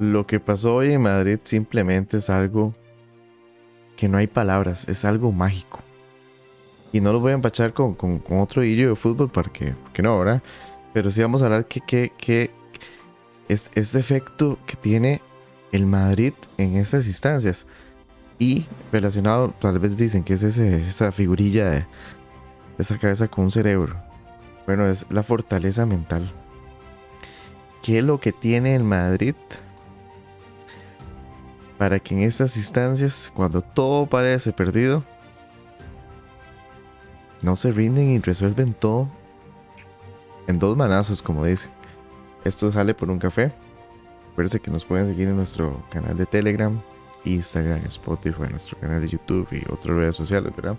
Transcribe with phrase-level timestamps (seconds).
[0.00, 2.72] Lo que pasó hoy en Madrid simplemente es algo
[3.98, 5.80] que no hay palabras, es algo mágico.
[6.90, 7.98] Y no lo voy a empachar con,
[8.30, 10.42] otro vídeo de fútbol porque, porque no, ¿verdad?
[10.94, 11.82] Pero sí vamos a hablar que,
[12.16, 12.50] que,
[13.50, 15.20] es ese efecto que tiene
[15.70, 17.66] el Madrid en estas instancias.
[18.38, 21.84] Y relacionado, tal vez dicen que es esa figurilla de
[22.78, 23.94] esa cabeza con un cerebro.
[24.64, 26.26] Bueno, es la fortaleza mental.
[27.82, 29.34] ¿Qué es lo que tiene el Madrid
[31.80, 35.02] para que en estas instancias, cuando todo parece perdido,
[37.40, 39.08] no se rinden y resuelven todo
[40.46, 41.70] en dos manazos, como dice.
[42.44, 43.50] Esto sale por un café.
[44.30, 46.78] Acuérdense que nos pueden seguir en nuestro canal de Telegram,
[47.24, 50.76] Instagram, Spotify, nuestro canal de YouTube y otras redes sociales, ¿verdad?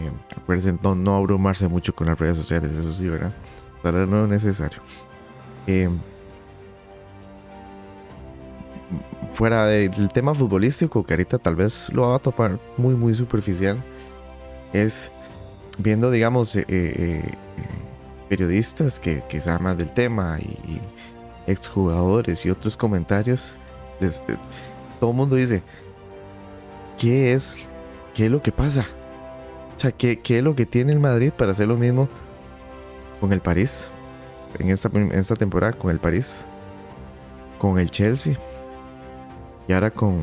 [0.00, 3.32] Eh, acuérdense no, abrumarse mucho con las redes sociales, eso sí, ¿verdad?
[3.80, 4.80] Para no es necesario.
[5.68, 5.88] Eh,
[9.40, 13.82] fuera del tema futbolístico, que ahorita tal vez lo va a topar muy, muy superficial,
[14.74, 15.12] es
[15.78, 17.22] viendo, digamos, eh, eh, eh,
[18.28, 20.82] periodistas que, que, saben más del tema y,
[21.46, 23.54] exjugadores y otros comentarios,
[25.00, 25.62] todo el mundo dice,
[26.98, 27.66] ¿qué es,
[28.12, 28.84] ¿qué es lo que pasa?
[29.74, 32.10] O sea, ¿qué, ¿qué, es lo que tiene el Madrid para hacer lo mismo
[33.22, 33.90] con el París?
[34.58, 36.44] En esta, en esta temporada, con el París,
[37.58, 38.36] con el Chelsea
[39.72, 40.22] ahora con,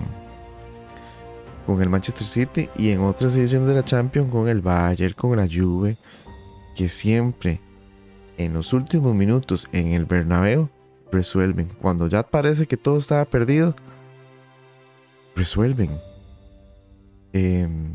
[1.66, 5.36] con el Manchester City y en otras ediciones de la Champions con el Bayern, con
[5.38, 5.98] la Juve,
[6.76, 7.60] que siempre
[8.38, 10.70] en los últimos minutos en el Bernabéu
[11.12, 11.68] resuelven.
[11.82, 13.76] Cuando ya parece que todo estaba perdido,
[15.36, 15.90] resuelven.
[17.34, 17.94] Em,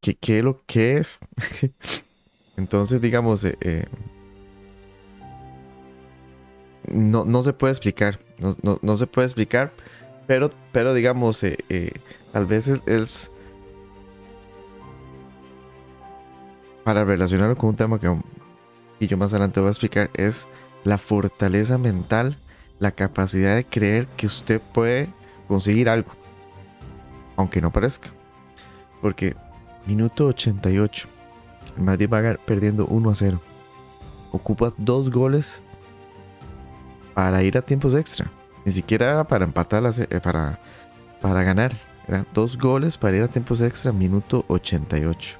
[0.00, 1.20] ¿qué, es lo que es?
[2.56, 3.84] Entonces, digamos, eh, eh,
[6.88, 8.18] no, no se puede explicar.
[8.38, 9.72] No, se puede explicar,
[10.26, 11.92] pero, pero digamos, eh, eh,
[12.32, 13.30] tal vez es,
[16.84, 18.14] para relacionarlo con un tema que
[19.00, 20.48] yo más adelante voy a explicar, es
[20.84, 22.36] la fortaleza mental,
[22.78, 25.08] la capacidad de creer que usted puede
[25.48, 26.10] conseguir algo,
[27.36, 28.10] aunque no parezca.
[29.00, 29.34] Porque
[29.86, 31.08] minuto 88,
[31.76, 33.40] el Madrid va perdiendo 1 a 0.
[34.32, 35.62] Ocupa dos goles
[37.16, 38.30] para ir a tiempos extra.
[38.66, 40.60] Ni siquiera era para empatar, eh, para,
[41.22, 41.72] para ganar.
[42.34, 45.38] Dos goles para ir a tiempos extra, minuto 88.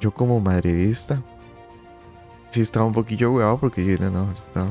[0.00, 1.22] Yo como madridista,
[2.50, 4.66] sí estaba un poquillo huevado porque yo no, estaba...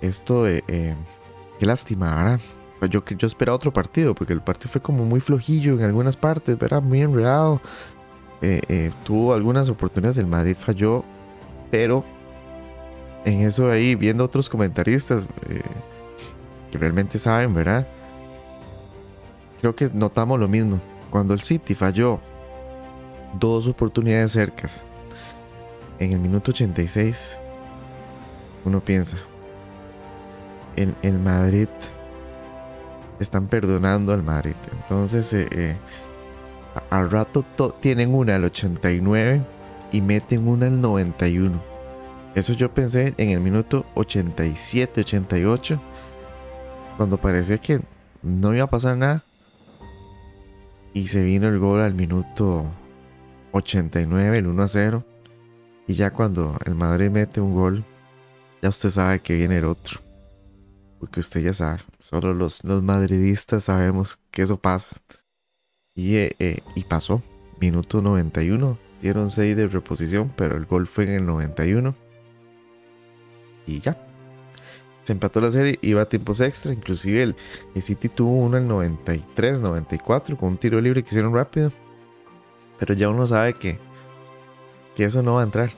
[0.00, 0.94] Esto, eh, eh,
[1.58, 2.40] qué lástima, ¿verdad?
[2.78, 6.16] Pues yo, yo esperaba otro partido, porque el partido fue como muy flojillo en algunas
[6.16, 6.80] partes, ¿verdad?
[6.80, 7.60] Muy enredado.
[9.04, 11.04] tuvo algunas oportunidades, el Madrid falló,
[11.70, 12.15] pero
[13.26, 15.60] en eso ahí, viendo otros comentaristas eh,
[16.70, 17.84] que realmente saben, ¿verdad?
[19.60, 20.80] Creo que notamos lo mismo.
[21.10, 22.20] Cuando el City falló
[23.38, 24.84] dos oportunidades cercas
[25.98, 27.40] en el minuto 86,
[28.64, 29.16] uno piensa,
[30.76, 31.68] el, el Madrid
[33.18, 34.54] están perdonando al Madrid.
[34.82, 35.74] Entonces, eh, eh,
[36.90, 37.44] al rato
[37.80, 39.40] tienen una al 89
[39.90, 41.75] y meten una al 91
[42.36, 45.80] eso yo pensé en el minuto 87, 88,
[46.98, 47.80] cuando parecía que
[48.20, 49.24] no iba a pasar nada.
[50.92, 52.66] Y se vino el gol al minuto
[53.52, 55.04] 89, el 1 a 0.
[55.86, 57.82] Y ya cuando el Madrid mete un gol,
[58.60, 59.98] ya usted sabe que viene el otro.
[61.00, 64.94] Porque usted ya sabe, solo los, los madridistas sabemos que eso pasa.
[65.94, 67.22] Y, eh, eh, y pasó,
[67.62, 68.78] minuto 91.
[69.00, 71.94] Dieron 6 de reposición, pero el gol fue en el 91
[73.66, 73.96] y ya.
[75.06, 76.72] Se empató la serie, iba a tiempos extra.
[76.72, 77.36] Inclusive el,
[77.80, 81.70] City tuvo uno el 93, 94 con un tiro libre que hicieron rápido.
[82.80, 83.78] Pero ya uno sabe que,
[84.96, 85.70] que eso no va a entrar.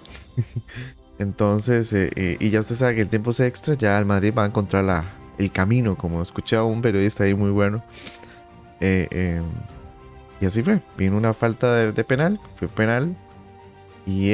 [1.18, 4.32] Entonces, eh, eh, y ya usted sabe que el tiempo es extra, ya el Madrid
[4.36, 5.04] va a encontrar la,
[5.36, 7.84] el camino, como escuchaba un periodista ahí muy bueno.
[8.80, 9.42] Eh,
[10.40, 10.80] y así fue.
[10.96, 13.14] Vino una falta de, de penal, fue penal.
[14.06, 14.30] Y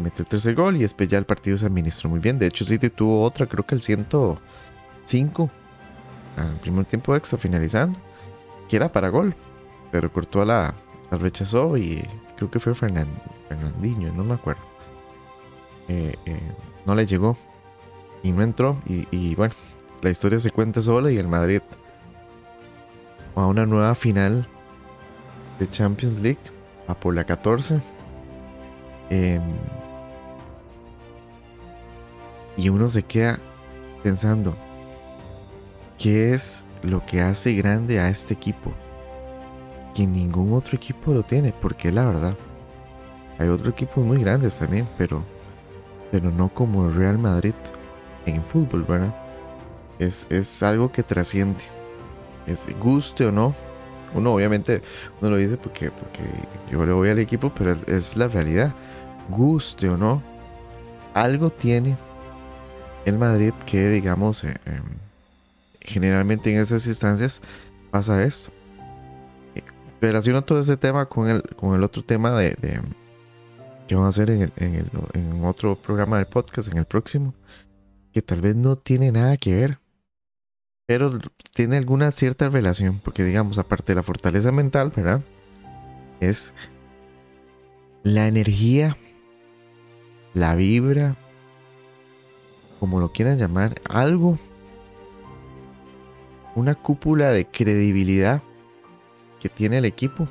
[0.00, 2.38] metió el tercer gol y después ya el partido se administró muy bien.
[2.38, 5.50] De hecho, City tuvo otra, creo que el 105
[6.36, 7.98] al primer tiempo extra finalizando,
[8.68, 9.34] que era para gol,
[9.90, 10.74] pero cortó la,
[11.10, 12.02] la rechazó y
[12.36, 14.62] creo que fue Fernandinho, no me acuerdo.
[15.88, 16.40] Eh, eh,
[16.86, 17.36] no le llegó
[18.22, 18.80] y no entró.
[18.86, 19.54] Y, y, bueno,
[20.02, 21.62] la historia se cuenta sola y el Madrid
[23.34, 24.46] a una nueva final
[25.58, 26.38] de Champions League
[26.86, 27.80] a por la 14.
[32.58, 33.38] Y uno se queda
[34.02, 34.54] pensando,
[35.96, 38.72] ¿qué es lo que hace grande a este equipo?
[39.94, 42.34] Que ningún otro equipo lo tiene, porque la verdad.
[43.38, 45.22] Hay otros equipos muy grandes también, pero,
[46.10, 47.54] pero no como el Real Madrid
[48.26, 49.14] en fútbol, ¿verdad?
[50.00, 51.62] Es, es algo que trasciende.
[52.48, 53.54] Es guste o no.
[54.14, 54.82] Uno obviamente,
[55.20, 56.22] uno lo dice porque, porque
[56.72, 58.72] yo le voy al equipo, pero es, la realidad.
[59.28, 60.20] Guste o no,
[61.14, 61.96] algo tiene
[63.08, 64.84] el Madrid que, digamos, eh, em,
[65.80, 67.40] generalmente en esas instancias
[67.90, 68.52] pasa esto.
[70.00, 72.56] Relaciono todo ese tema con el, con el otro tema de,
[73.88, 77.34] que vamos a hacer en, en, otro programa del podcast, en el próximo,
[78.12, 79.78] que tal vez no tiene nada que ver,
[80.86, 81.18] pero
[81.52, 85.20] tiene alguna cierta relación, porque digamos, aparte de la fortaleza mental, ¿verdad?
[86.20, 86.54] Es
[88.04, 88.96] la energía,
[90.32, 91.16] la vibra,
[92.78, 94.38] como lo quieran llamar, algo,
[96.54, 98.42] una cúpula de credibilidad
[99.40, 100.28] que tiene el equipo,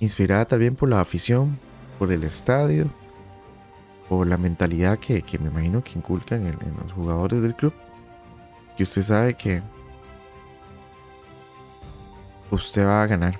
[0.00, 1.58] inspirada también por la afición,
[1.98, 2.86] por el estadio,
[4.08, 7.72] por la mentalidad que, me imagino que inculcan en, los jugadores del club,
[8.76, 9.62] que usted sabe que
[12.50, 13.38] usted va a ganar.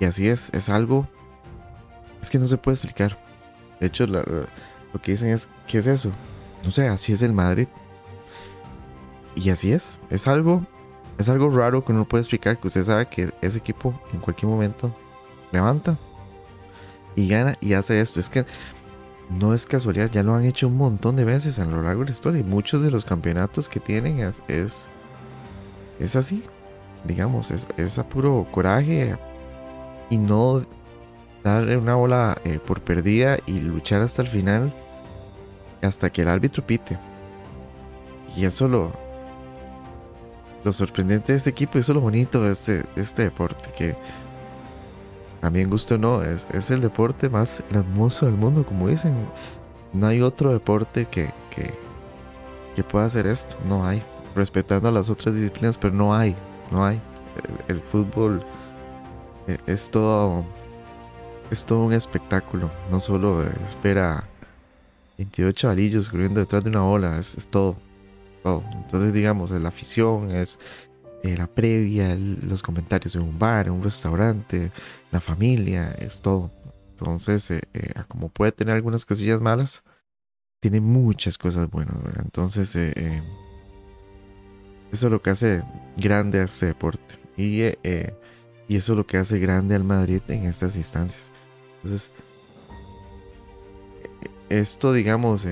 [0.00, 1.08] Y así es, es algo,
[2.22, 3.18] es que no se puede explicar.
[3.80, 4.06] De hecho,
[4.92, 6.10] lo que dicen es, ¿qué es eso?
[6.64, 7.68] No sé, así es el Madrid.
[9.34, 10.66] Y así es, es algo,
[11.18, 14.48] es algo raro que uno puede explicar, que usted sabe que ese equipo en cualquier
[14.48, 14.92] momento
[15.52, 15.96] levanta
[17.14, 18.18] y gana y hace esto.
[18.18, 18.44] Es que
[19.30, 22.06] no es casualidad, ya lo han hecho un montón de veces a lo largo de
[22.06, 26.42] la historia muchos de los campeonatos que tienen es, es, así,
[27.04, 29.16] digamos, es, es, a puro coraje
[30.08, 30.64] y no
[31.54, 34.72] darle una bola eh, por perdida y luchar hasta el final,
[35.82, 36.98] hasta que el árbitro pite.
[38.36, 38.92] Y eso lo,
[40.64, 43.96] lo sorprendente de este equipo y eso es lo bonito de este, este deporte, que
[45.40, 49.14] también gusto o no, es, es, el deporte más hermoso del mundo, como dicen.
[49.92, 51.72] No hay otro deporte que, que,
[52.74, 54.02] que pueda hacer esto, no hay.
[54.34, 56.34] Respetando a las otras disciplinas, pero no hay,
[56.70, 57.00] no hay.
[57.68, 58.42] El, fútbol
[59.46, 60.44] eh, es todo,
[61.50, 64.28] es todo un espectáculo, no solo espera
[65.18, 67.76] 28 alillos corriendo detrás de una ola, es, es todo,
[68.42, 68.64] todo.
[68.72, 70.58] Entonces, digamos, la afición, es
[71.24, 74.70] eh, la previa, los comentarios en un bar, en un restaurante,
[75.10, 76.50] la familia, es todo.
[76.90, 79.82] Entonces, eh, eh, como puede tener algunas cosillas malas,
[80.60, 83.22] tiene muchas cosas buenas, Entonces, eso
[84.90, 85.62] es lo que hace
[85.96, 87.16] grande a este deporte.
[87.36, 87.62] Y,
[88.68, 91.32] y eso es lo que hace grande al Madrid en estas instancias.
[91.76, 92.10] Entonces,
[94.50, 95.48] esto, digamos,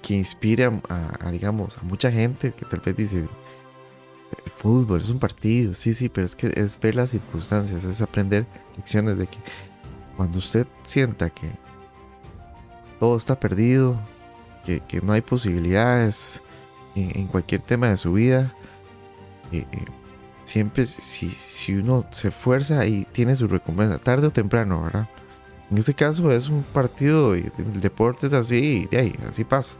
[0.00, 5.18] que inspira a, digamos, a mucha gente que tal vez dice, el fútbol es un
[5.18, 8.46] partido, sí, sí, pero es que es ver las circunstancias, es aprender
[8.76, 9.38] lecciones de que
[10.16, 11.50] cuando usted sienta que
[13.00, 14.00] todo está perdido,
[14.64, 16.40] que, no hay posibilidades
[16.94, 18.54] en, cualquier tema de su vida,
[19.50, 19.84] eh, eh,
[20.44, 25.08] siempre si, si uno se esfuerza y tiene su recompensa, tarde o temprano, ¿verdad?
[25.70, 29.44] En este caso es un partido y el deporte es así y de ahí, así
[29.44, 29.74] pasa.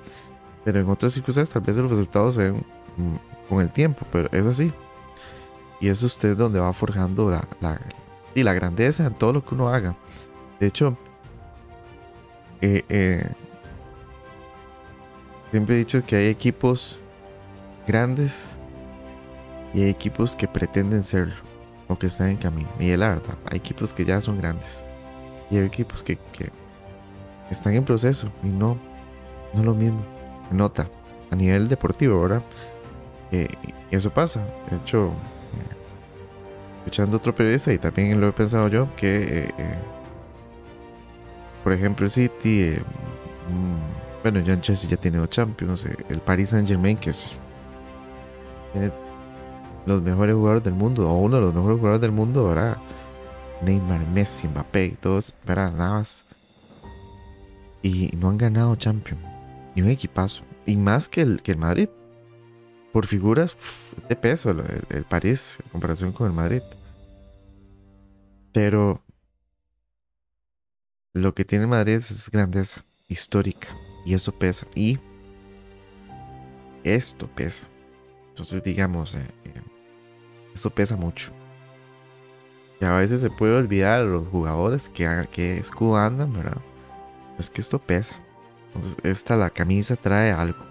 [0.64, 2.64] Pero en otras circunstancias tal vez los resultados se ven
[3.49, 4.73] con el tiempo, pero es así.
[5.81, 7.78] Y es usted donde va forjando la,
[8.35, 9.97] y la grandeza en todo lo que uno haga.
[10.61, 10.97] De hecho,
[12.61, 13.28] eh, eh,
[15.50, 17.00] siempre he dicho que hay equipos
[17.87, 18.59] grandes
[19.73, 21.35] y hay equipos que pretenden serlo
[21.88, 22.69] o que están en camino.
[22.79, 23.21] Y es hay
[23.52, 24.85] equipos que ya son grandes
[25.50, 26.50] y hay equipos que, que
[27.50, 28.76] están en proceso y no,
[29.55, 30.00] no lo mismo.
[30.50, 30.87] Nota
[31.31, 32.43] a nivel deportivo, ¿verdad?
[33.31, 34.41] y eso pasa.
[34.71, 35.76] De hecho, eh,
[36.79, 39.75] escuchando otro periodista, y también lo he pensado yo, que, eh, eh,
[41.64, 42.73] por ejemplo, el City,
[43.49, 47.38] mm, bueno, John Chelsea ya tiene dos Champions, el Paris Saint Germain, que es,
[49.87, 52.79] los mejores jugadores del mundo, o uno de los mejores jugadores del mundo, ¿verdad?
[53.62, 55.73] Neymar, Messi, Mbappé, todos, ¿verdad?
[55.73, 56.25] Nada más.
[57.83, 59.23] Y no han ganado Champions.
[59.75, 60.45] Ni un equipazo.
[60.67, 61.89] Y más que el, que el Madrid
[62.93, 63.57] por figuras
[64.09, 66.62] de peso el, París en comparación con el Madrid.
[68.53, 69.03] Pero
[71.15, 73.69] lo que tiene Madrid es grandeza histórica
[74.05, 74.67] y eso pesa.
[74.75, 74.99] Y
[76.85, 77.67] esto pesa.
[78.29, 79.27] Entonces, digamos, eh,
[80.54, 81.32] esto pesa mucho.
[82.80, 86.61] Y a veces se puede olvidar a los jugadores que, que escudo andan, ¿verdad?
[87.38, 88.18] es que esto pesa.
[88.75, 90.64] Entonces, esta, la camisa trae algo.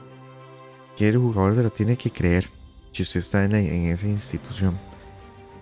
[0.97, 2.47] Que el jugador se la tiene que creer.
[2.91, 4.77] Si usted está en, esa institución.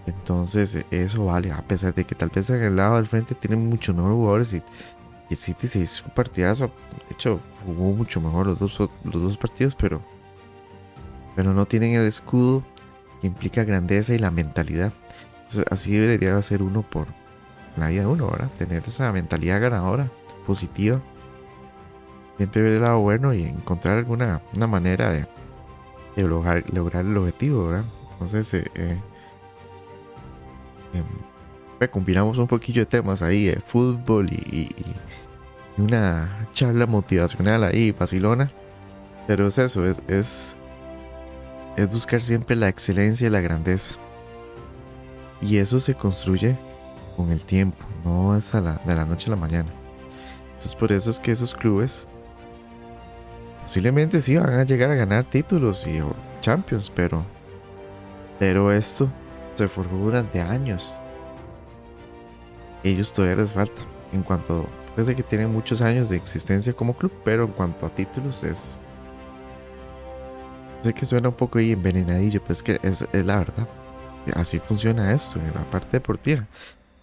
[0.06, 1.52] Entonces, eso vale.
[1.52, 4.54] A pesar de que tal vez en el lado del frente tienen muchos nuevos jugadores.
[4.54, 4.64] Y,
[5.30, 6.72] y City se hizo un partidazo.
[7.08, 9.76] De hecho, jugó mucho mejor los dos, los dos partidos.
[9.76, 10.02] Pero,
[11.36, 12.64] pero no tienen el escudo
[13.22, 14.94] implica grandeza y la mentalidad.
[15.70, 17.08] así debería ser uno por
[17.78, 18.50] la vida de uno, ¿verdad?
[18.58, 20.08] Tener esa mentalidad ganadora,
[20.46, 21.02] positiva
[22.40, 25.28] siempre ver el lado bueno y encontrar alguna una manera de,
[26.24, 27.84] lograr, lograr, el objetivo, ¿verdad?
[28.14, 28.98] Entonces, eh, eh,
[30.94, 34.70] em, combinamos un poquillo de temas ahí, fútbol y,
[35.78, 38.50] una charla motivacional ahí, Barcelona.
[39.28, 40.56] Pero es eso, es, es,
[41.82, 43.96] es buscar siempre la excelencia y la grandeza.
[45.42, 46.56] Y eso se construye
[47.16, 49.70] con el tiempo, no es a la, de la noche a la mañana.
[50.56, 52.08] Entonces por eso es que esos clubes
[53.70, 56.02] Posiblemente sí van a llegar a ganar títulos y
[56.42, 57.24] Champions, pero.
[58.40, 59.08] Pero esto
[59.54, 61.00] se formó durante años.
[62.84, 63.84] Ellos todavía les falta.
[64.12, 64.66] En cuanto.
[64.96, 68.80] Puede que tienen muchos años de existencia como club, pero en cuanto a títulos es.
[70.84, 73.68] Sé que suena un poco ahí envenenadillo, pero es que es, la verdad.
[74.36, 76.46] Así funciona esto en la parte deportiva.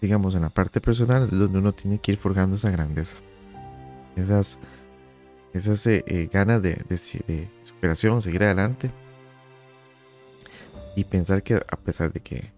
[0.01, 3.19] Digamos, en la parte personal donde uno tiene que ir forjando esa grandeza.
[4.15, 4.59] Esas
[5.57, 8.91] esas eh, eh, ganas de, superación, seguir adelante
[10.95, 12.51] y pensar que a pesar de que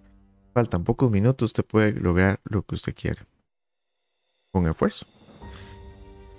[0.53, 3.21] faltan pocos minutos, usted puede lograr lo que usted quiere
[4.51, 5.05] con esfuerzo,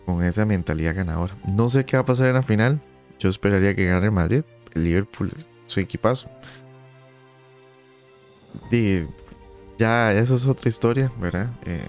[0.05, 1.35] con esa mentalidad ganadora.
[1.53, 2.81] No sé qué va a pasar en la final.
[3.19, 4.43] Yo esperaría que gane Madrid,
[4.75, 5.31] Liverpool,
[5.67, 6.31] su equipazo.
[8.71, 9.05] Y
[9.79, 11.51] ya, esa es otra historia, ¿verdad?
[11.65, 11.81] Eh,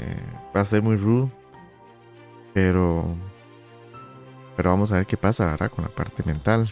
[0.55, 1.31] va a ser muy rudo,
[2.53, 3.15] pero
[4.55, 5.71] pero vamos a ver qué pasa, ¿verdad?
[5.71, 6.71] Con la parte mental.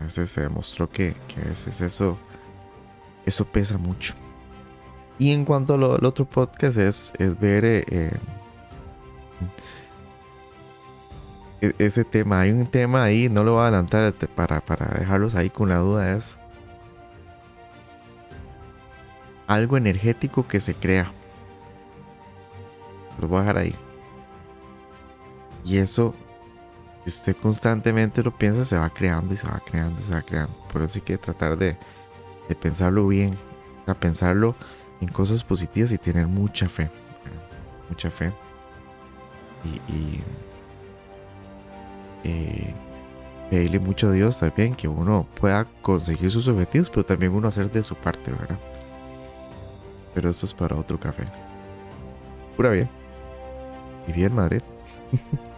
[0.00, 2.18] A veces se demostró que, a veces eso,
[3.26, 4.14] eso pesa mucho.
[5.18, 8.12] Y en cuanto al otro podcast es, es ver eh,
[11.60, 12.40] ese tema.
[12.40, 15.78] Hay un tema ahí, no lo voy a adelantar para, para dejarlos ahí con la
[15.78, 16.16] duda.
[16.16, 16.38] Es
[19.46, 21.10] algo energético que se crea.
[23.20, 23.74] Lo voy a dejar ahí.
[25.64, 26.14] Y eso
[27.08, 30.52] usted constantemente lo piensa, se va creando y se va creando y se va creando.
[30.72, 31.76] Por eso hay que tratar de,
[32.60, 33.36] pensarlo bien,
[33.86, 34.54] a pensarlo
[35.00, 36.90] en cosas positivas y tener mucha fe.
[37.88, 38.32] Mucha fe.
[39.88, 40.20] Y
[42.24, 42.74] eh,
[43.50, 47.70] pedirle mucho a Dios también que uno pueda conseguir sus objetivos, pero también uno hacer
[47.70, 48.58] de su parte, ¿verdad?
[50.14, 51.24] Pero eso es para otro café.
[52.56, 52.88] Pura bien.
[54.06, 54.62] Y bien, Madrid.